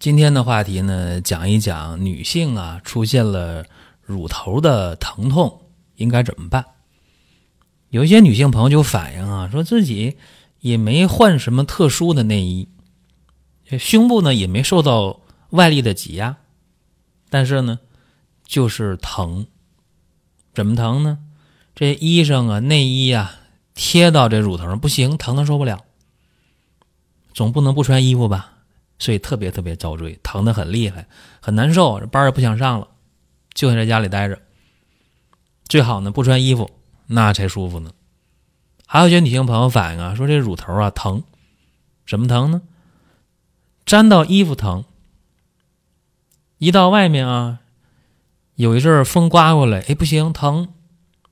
[0.00, 3.66] 今天的话题呢，讲一讲女性啊出现了
[4.00, 5.60] 乳头的疼痛
[5.96, 6.64] 应该怎么办。
[7.90, 10.16] 有一些女性朋友就反映啊，说自己
[10.60, 12.66] 也没换什么特殊的内衣，
[13.78, 16.38] 胸部呢也没受到外力的挤压，
[17.28, 17.78] 但是呢
[18.46, 19.46] 就是疼。
[20.54, 21.18] 怎么疼呢？
[21.74, 23.38] 这衣裳啊、内衣啊
[23.74, 25.84] 贴到这乳头上不行，疼的受不了。
[27.34, 28.59] 总不能不穿衣服吧？
[29.00, 31.08] 所以特别特别遭罪，疼得很厉害，
[31.40, 32.86] 很难受，这班也不想上了，
[33.54, 34.38] 就想在家里待着。
[35.66, 36.70] 最好呢不穿衣服，
[37.06, 37.92] 那才舒服呢。
[38.86, 41.24] 还有些女性朋友反映啊，说这乳头啊疼，
[42.04, 42.60] 什么疼呢？
[43.86, 44.84] 粘到衣服疼，
[46.58, 47.60] 一到外面啊，
[48.56, 50.74] 有一阵风刮过来，哎不行，疼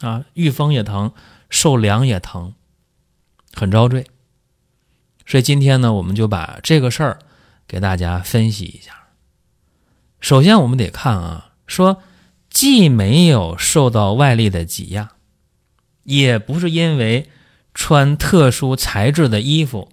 [0.00, 1.12] 啊，遇风也疼，
[1.50, 2.54] 受凉也疼，
[3.52, 4.06] 很遭罪。
[5.26, 7.18] 所以今天呢，我们就把这个事儿。
[7.70, 9.10] 给大家分析一下。
[10.18, 12.02] 首先，我们得看啊，说
[12.50, 15.12] 既没有受到外力的挤压，
[16.02, 17.30] 也不是因为
[17.72, 19.88] 穿特殊材质的衣服、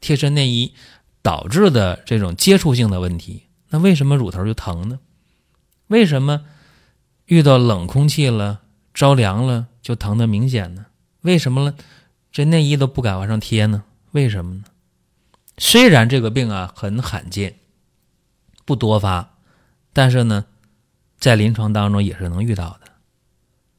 [0.00, 0.72] 贴身内衣
[1.20, 3.42] 导致的这种接触性的问题。
[3.68, 4.98] 那为什么乳头就疼呢？
[5.88, 6.46] 为什么
[7.26, 8.62] 遇到冷空气了、
[8.94, 10.86] 着凉了就疼的明显呢？
[11.20, 11.74] 为什么了？
[12.32, 13.84] 这内衣都不敢往上贴呢？
[14.12, 14.64] 为什么呢？
[15.58, 17.56] 虽然这个病啊很罕见，
[18.64, 19.34] 不多发，
[19.92, 20.46] 但是呢，
[21.18, 22.90] 在临床当中也是能遇到的。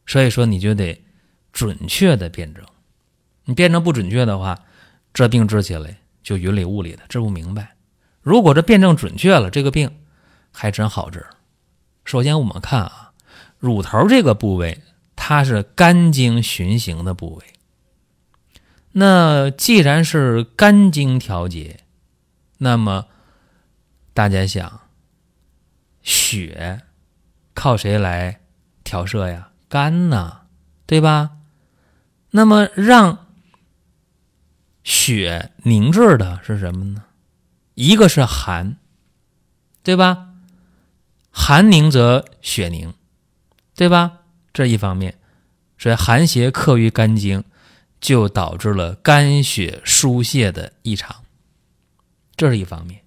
[0.06, 1.04] 所以说，你就得
[1.52, 2.64] 准确的辩证。
[3.46, 4.60] 你辩证不准确的话，
[5.14, 7.76] 这病治起来就云里雾里的，治不明白。
[8.22, 10.00] 如果这辩证准确了，这个病
[10.52, 11.26] 还真好治。
[12.06, 13.14] 首先，我们看啊，
[13.60, 14.82] 乳头这个部位，
[15.16, 17.46] 它是肝经循行的部位。
[18.94, 21.80] 那既然是肝经调节，
[22.60, 23.08] 那么
[24.14, 24.82] 大家想，
[26.04, 26.82] 血
[27.56, 28.40] 靠谁来
[28.84, 29.50] 调摄呀？
[29.68, 30.42] 肝呐，
[30.86, 31.32] 对吧？
[32.32, 33.26] 那么让
[34.84, 37.06] 血凝滞的是什么呢？
[37.74, 38.78] 一个是寒，
[39.82, 40.30] 对吧？
[41.32, 42.94] 寒凝则血凝，
[43.76, 44.20] 对吧？
[44.54, 45.18] 这一方面，
[45.80, 47.44] 所以寒邪克于肝经。
[48.04, 51.24] 就导致了肝血疏泄的异常，
[52.36, 53.00] 这是一方面。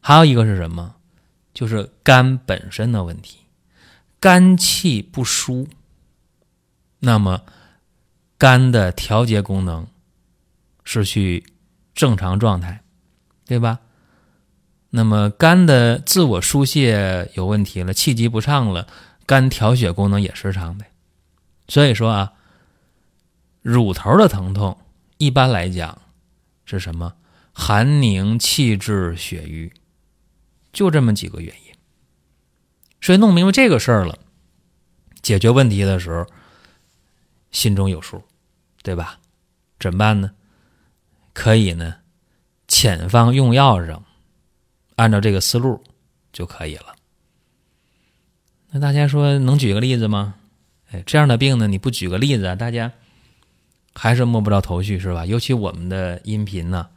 [0.00, 0.94] 还有一个是什么？
[1.52, 3.38] 就是肝本身的问题，
[4.20, 5.66] 肝气不舒，
[7.00, 7.42] 那么
[8.38, 9.84] 肝的调节功能
[10.84, 11.44] 失去
[11.92, 12.80] 正常状态，
[13.44, 13.80] 对吧？
[14.90, 18.86] 那么肝的自我疏泄有问题了，气机不畅了，
[19.26, 20.92] 肝调血功能也失常呗。
[21.66, 22.34] 所以说啊。
[23.68, 24.78] 乳头的疼痛，
[25.18, 26.00] 一般来讲
[26.64, 27.14] 是什么？
[27.52, 29.70] 寒凝气滞血瘀，
[30.72, 31.74] 就这么几个原因。
[33.02, 34.18] 所以弄明白这个事儿了，
[35.20, 36.26] 解决问题的时候
[37.50, 38.22] 心中有数，
[38.82, 39.20] 对吧？
[39.78, 40.30] 怎么办呢？
[41.34, 41.96] 可以呢，
[42.68, 44.02] 遣方用药上
[44.96, 45.84] 按照这个思路
[46.32, 46.96] 就可以了。
[48.70, 50.36] 那大家说能举个例子吗？
[50.90, 52.90] 哎，这样的病呢，你不举个例子啊，大家。
[53.98, 55.26] 还是摸不着头绪是吧？
[55.26, 56.88] 尤其我们的音频呢，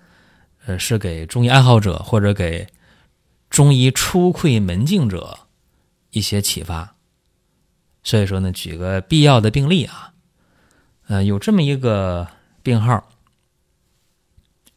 [0.67, 2.67] 呃，是给中医爱好者或者给
[3.49, 5.39] 中医初窥门径者
[6.11, 6.95] 一些启发。
[8.03, 10.13] 所以说呢，举个必要的病例啊，
[11.07, 12.27] 呃，有这么一个
[12.61, 13.03] 病号，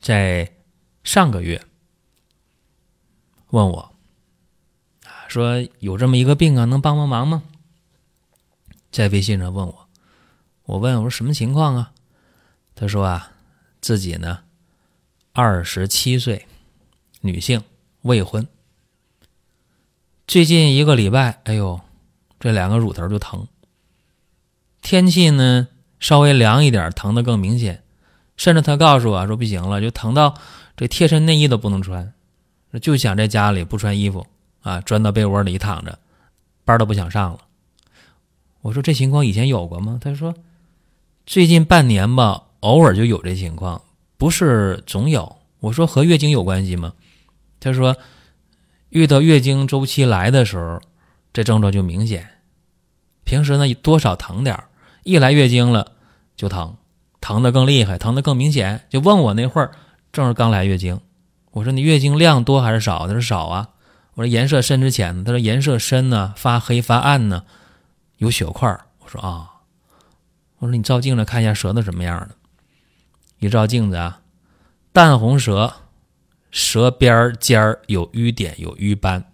[0.01, 0.51] 在
[1.03, 1.63] 上个月
[3.49, 3.93] 问我
[5.05, 7.43] 啊，说有这么一个病啊，能帮帮忙吗？
[8.91, 9.89] 在微信上问我，
[10.65, 11.93] 我问我说什么情况啊？
[12.77, 13.31] 他说啊，
[13.81, 14.41] 自己呢，
[15.33, 16.47] 二十七岁，
[17.21, 17.63] 女性，
[18.03, 18.47] 未婚。
[20.27, 21.81] 最近一个礼拜，哎呦，
[22.41, 23.47] 这两个乳头就疼。
[24.83, 25.69] 天气呢
[26.01, 27.83] 稍微凉一点，疼的更明显。
[28.37, 30.37] 甚至他告诉我说不行了，就疼到
[30.77, 32.13] 这贴身内衣都不能穿，
[32.83, 34.27] 就想在家里不穿衣服
[34.63, 35.97] 啊，钻到被窝里躺着，
[36.65, 37.39] 班都不想上了。
[38.63, 40.01] 我说这情况以前有过吗？
[40.03, 40.35] 他说
[41.25, 42.44] 最近半年吧。
[42.65, 43.81] 偶尔就有这情况，
[44.17, 45.37] 不是总有。
[45.61, 46.95] 我说和月经有关系吗？
[47.61, 47.95] 他说，
[48.89, 50.81] 遇到月经周期来的时候，
[51.31, 52.27] 这症状就明显。
[53.25, 54.69] 平时呢多少疼点儿，
[55.03, 55.93] 一来月经了
[56.37, 56.75] 就疼，
[57.21, 58.87] 疼的更厉害，疼的更明显。
[58.89, 59.73] 就问我那会儿
[60.11, 60.99] 正是刚来月经，
[61.51, 63.07] 我说你月经量多还是少？
[63.07, 63.69] 他说少啊。
[64.15, 65.23] 我说颜色深之浅呢？
[65.27, 67.45] 他说颜色深呢，发黑发暗呢，
[68.17, 68.71] 有血块。
[69.01, 69.51] 我说啊，
[70.59, 72.35] 我说你照镜子看一下舌头什么样的。
[73.45, 74.23] 一照镜子啊，
[74.93, 75.75] 淡红舌。
[76.51, 79.25] 舌边儿尖儿有瘀点，有瘀斑，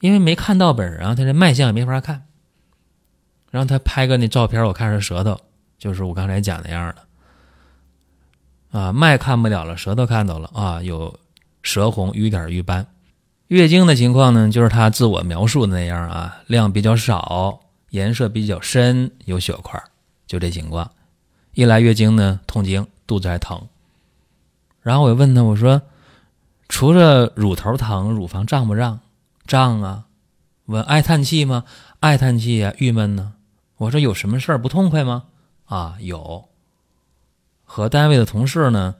[0.00, 2.26] 因为没看到本人啊，他这脉象也没法看。
[3.50, 5.40] 然后他拍个那照片，我看是舌头，
[5.78, 8.78] 就是我刚才讲那样的。
[8.78, 11.18] 啊，脉看不了了，舌头看到了啊，有
[11.62, 12.86] 舌红、瘀点、瘀斑。
[13.46, 19.82] 月经的情况呢，就是他自我描述的那样啊，量比较少，颜色比较深，有血块，
[20.26, 20.92] 就这情况。
[21.52, 23.68] 一来月经呢，痛经，肚子还疼。
[24.80, 25.82] 然后我问他，我说
[26.68, 29.00] ：“除了乳头疼，乳房胀不胀？
[29.46, 30.06] 胀啊。
[30.66, 31.64] 问爱叹气吗？
[31.98, 32.72] 爱叹气呀。
[32.78, 33.34] 郁闷呢？
[33.76, 35.24] 我说有什么事儿不痛快吗？
[35.66, 36.48] 啊，有。
[37.64, 38.94] 和单位的同事呢，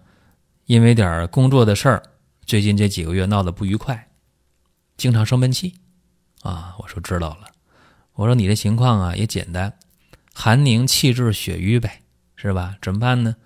[0.67, 2.03] 因为点工作的事儿，
[2.45, 4.09] 最近这几个月闹得不愉快，
[4.97, 5.75] 经常生闷气。
[6.43, 7.47] 啊，我说知道了。
[8.15, 9.73] 我说你的情况啊也简单，
[10.35, 12.00] 寒凝气滞血瘀呗，
[12.41, 12.77] 是吧？
[12.81, 13.37] 怎么办呢？”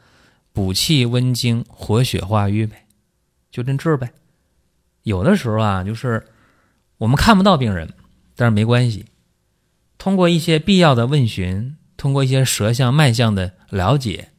[0.52, 2.86] 补气温经，活血化瘀呗，
[3.50, 4.12] 就这治呗。
[5.02, 6.24] 有的时候啊，就是
[6.98, 7.92] 我们看不到病人，
[8.36, 9.06] 但是没关系。
[9.98, 14.30] 通过一些必要的问询，通过一些舌象脉象的了解，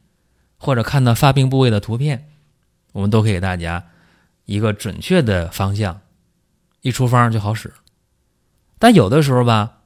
[0.56, 2.26] 或者看到发病部位的图片，
[2.92, 3.84] 我们都可以给大家
[4.46, 6.00] 一个准确的方向，
[6.80, 7.74] 一出方就好使。
[8.78, 9.82] 但有的时候吧，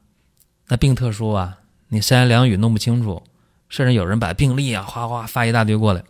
[0.69, 1.59] 那病特殊啊，
[1.89, 3.25] 你三言两语弄不清楚，
[3.71, 6.05] 甚至有人把病历啊哗哗发一大堆过来。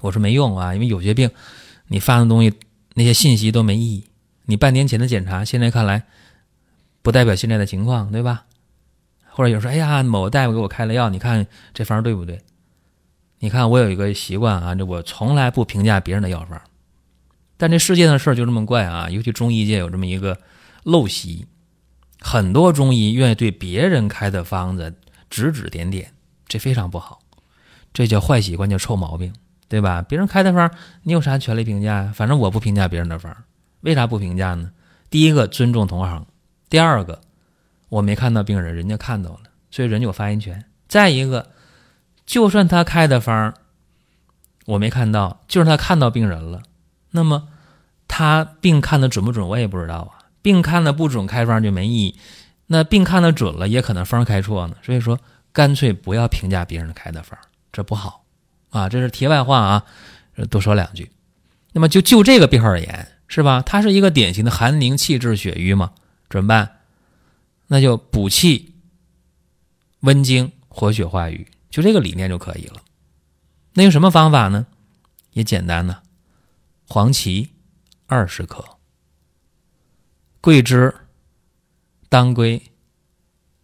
[0.00, 1.28] 我说没用啊，因为有些病，
[1.88, 2.54] 你发的东西
[2.94, 4.04] 那些信息都没意义。
[4.44, 6.04] 你半年前的检查，现在看来
[7.02, 8.44] 不代表现在的情况，对吧？
[9.30, 12.40] 或者有时候，哎呀，某大夫给我开了药，你看这方对不对？
[13.40, 16.60] 你看我有一个习惯啊，这我从来不评价别人的药方。
[17.56, 20.40] 但这世界的事儿就这么怪啊，尤其中医界有这么一个
[20.84, 21.46] 陋习，
[22.20, 24.94] 很多中医愿意对别人开的方子
[25.28, 26.13] 指指点点，
[26.48, 27.20] 这非常不好，
[27.92, 29.32] 这叫坏习惯，叫臭毛病。
[29.66, 30.02] 对吧？
[30.02, 30.70] 别人开的方，
[31.02, 32.12] 你有啥权利评价呀？
[32.14, 33.34] 反正我不评价别人的方，
[33.80, 34.70] 为啥不评价呢？
[35.10, 36.26] 第一个尊重同行，
[36.68, 37.22] 第二个
[37.88, 40.64] 我没看到病人，人家看到了，所以人家有发言权。
[40.86, 41.50] 再一个，
[42.24, 43.54] 就算他开的方
[44.66, 46.62] 我没看到，就是他看到病人了，
[47.10, 47.48] 那么
[48.06, 50.28] 他病看的准不准，我也不知道啊。
[50.42, 52.18] 病看的不准，开方就没意义。
[52.66, 54.76] 那病看的准了，也可能方开错呢。
[54.82, 55.18] 所以说，
[55.54, 57.38] 干脆不要评价别人开的方，
[57.72, 58.26] 这不好。
[58.70, 59.86] 啊，这是题外话啊，
[60.50, 61.10] 多说两句。
[61.72, 63.62] 那么就就这个病而言，是吧？
[63.62, 65.92] 它是一个典型的寒凝气滞血瘀嘛，
[66.28, 66.80] 怎么办？
[67.68, 68.74] 那就补气、
[70.00, 72.82] 温经、活血化瘀，就这个理念就可以了。
[73.74, 74.66] 那用什么方法呢？
[75.30, 76.02] 也简单呢，
[76.88, 77.50] 黄芪
[78.06, 78.64] 二十克，
[80.40, 80.94] 桂枝、
[82.08, 82.60] 当归、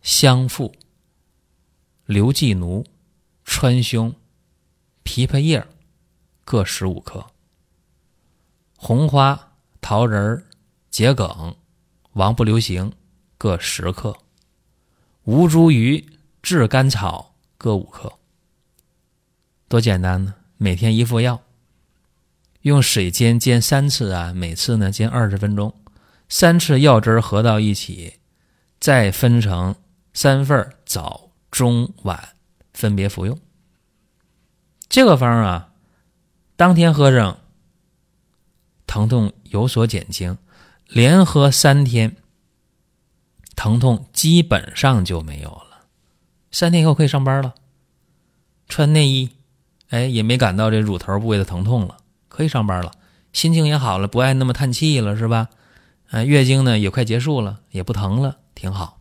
[0.02, 0.74] 香附、
[2.10, 2.84] 刘寄奴、
[3.44, 4.12] 川芎。
[5.04, 5.64] 枇杷叶
[6.44, 7.24] 各十五克，
[8.76, 10.44] 红花、桃仁、
[10.90, 11.54] 桔梗、
[12.14, 12.92] 王不留行
[13.38, 14.16] 各十克，
[15.22, 16.04] 吴茱萸、
[16.42, 18.12] 炙甘草各五克。
[19.68, 20.34] 多简单呢！
[20.56, 21.40] 每天一副药，
[22.62, 25.72] 用水煎煎三次啊，每次呢煎二十分钟，
[26.28, 28.14] 三次药汁合到一起，
[28.80, 29.76] 再分成
[30.12, 32.36] 三份早、中、晚
[32.72, 33.38] 分别服用。
[34.88, 35.72] 这个方啊，
[36.56, 37.38] 当天喝上，
[38.86, 40.36] 疼痛有所减轻，
[40.88, 42.16] 连喝三天，
[43.54, 45.86] 疼痛基本上就没有了。
[46.50, 47.54] 三天以后可以上班了，
[48.68, 49.30] 穿内衣，
[49.90, 52.92] 哎，也没感到这乳头部位的疼痛了，可以上班了，
[53.32, 55.48] 心情也好了，不爱那么叹气了，是吧？
[56.10, 59.00] 啊，月经呢也快结束了，也不疼了，挺好。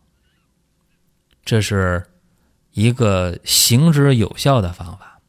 [1.44, 2.06] 这是
[2.72, 5.20] 一个行之有效的方法。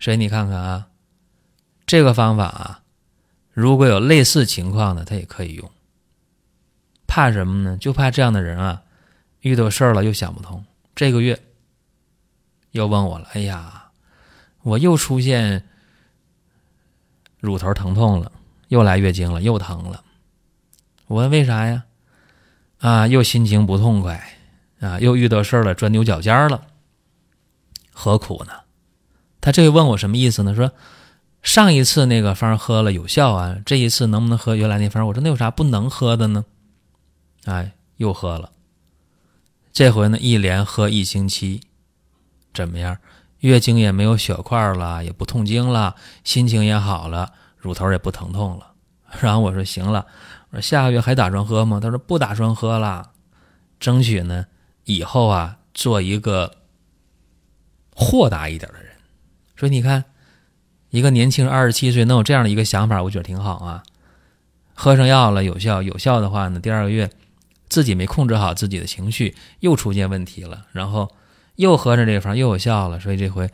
[0.00, 0.88] 所以你看看啊，
[1.86, 2.82] 这个方法啊，
[3.52, 5.70] 如果有类似情况的，他也可以用。
[7.06, 7.76] 怕什么呢？
[7.78, 8.82] 就怕这样的人啊，
[9.40, 10.64] 遇到事儿了又想不通。
[10.94, 11.42] 这个月
[12.70, 13.90] 又问我了，哎呀，
[14.62, 15.66] 我又出现
[17.40, 18.30] 乳头疼痛了，
[18.68, 20.04] 又来月经了，又疼了。
[21.06, 21.84] 我问为啥呀？
[22.78, 24.37] 啊，又心情不痛快
[24.80, 26.62] 啊，又遇到事儿了，钻牛角尖了，
[27.92, 28.52] 何苦呢？
[29.40, 30.54] 他这问我什么意思呢？
[30.54, 30.72] 说
[31.42, 35.06] 上一次那个方喝了有效啊，这一次能不能喝原来那方？
[35.06, 36.44] 我说那有啥不能喝的呢？
[37.44, 38.50] 哎，又喝了。
[39.72, 41.62] 这回呢，一连喝一星期，
[42.52, 42.98] 怎么样？
[43.38, 45.94] 月经也没有血块了，也不痛经了，
[46.24, 48.72] 心情也好了，乳头也不疼痛了。
[49.20, 50.06] 然后我说行了，
[50.50, 51.78] 我说下个月还打算喝吗？
[51.80, 53.12] 他说不打算喝了，
[53.78, 54.46] 争取呢
[54.88, 56.56] 以后啊做一个
[57.94, 58.92] 豁达一点的人。
[59.54, 60.04] 说你看，
[60.90, 63.82] 一个年轻人二十七岁能有这样的一个想法，我觉得挺好啊。
[64.74, 67.10] 喝上药了有效，有效的话呢，第二个月
[67.68, 71.12] 自己没控制好自己的情绪，又出现问题了，然后。
[71.58, 73.50] 又喝上这个方又有效了，所以这回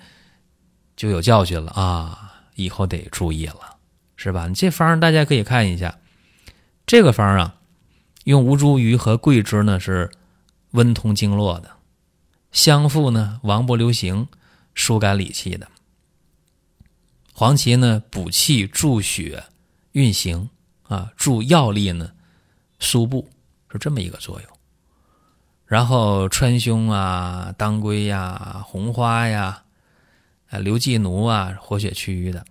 [0.95, 2.35] 就有教训了啊！
[2.55, 3.79] 以后得注意了，
[4.15, 4.47] 是吧？
[4.47, 5.97] 你这方大家可以看一下，
[6.85, 7.55] 这个方啊，
[8.25, 10.11] 用吴茱萸和桂枝呢是
[10.75, 11.71] 温通经络的，
[12.51, 14.27] 香附呢王不留行，
[14.75, 15.69] 疏肝理气的，
[17.33, 19.45] 黄芪呢补气助血
[19.93, 20.51] 运行
[20.83, 22.11] 啊，助药力呢
[22.81, 23.29] 输布，
[23.71, 24.51] 是这么一个作用。
[25.65, 29.63] 然后川芎啊、当归呀、红花呀、
[30.51, 32.43] 啊刘寄奴啊，活血祛瘀的；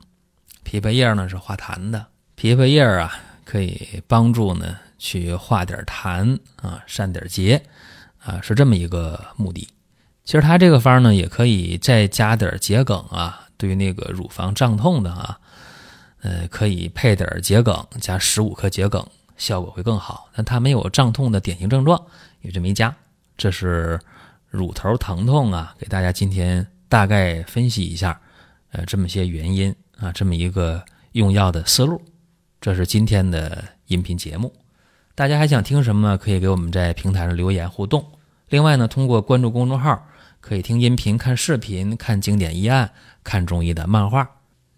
[0.63, 7.61] 枇杷叶呢是化痰的，枇杷叶啊可以帮助呢去化点痰啊、散点结。
[8.23, 9.67] 啊，是这么一个目的。
[10.23, 15.37] 其实它这个方呢，也可以再加点桔梗啊，对于那个乳房胀痛的啊，
[16.21, 20.29] 呃，可以配点桔梗，加十五克桔梗，效果会更好。
[20.33, 22.01] 但它没有胀痛的典型症状，
[22.41, 22.95] 也就没加。
[23.35, 23.99] 这是
[24.49, 28.19] 乳头疼痛啊，给大家今天大概分析一下，
[28.71, 32.01] 呃，这么些原因啊，这么一个用药的思路。
[32.61, 34.53] 这是今天的音频节目，
[35.15, 36.17] 大家还想听什么？
[36.17, 38.03] 可以给我们在平台上留言互动。
[38.49, 40.07] 另外呢，通过关注公众号，
[40.41, 42.91] 可以听音频、看视频、看经典医案、
[43.23, 44.27] 看中医的漫画。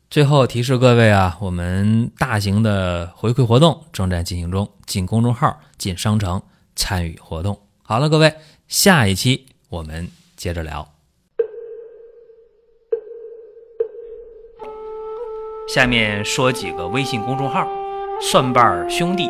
[0.10, 6.42] 最后提示各位啊，我们大型的回馈活动正在进行中，进公众号、进商城
[6.76, 7.58] 参与活动。
[7.82, 8.36] 好了，各位，
[8.68, 10.86] 下一期我们接着聊。
[15.74, 17.66] 下面说几个微信公众号：
[18.22, 19.30] 蒜瓣兄弟、